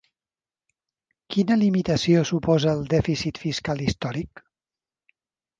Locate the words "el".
2.79-2.81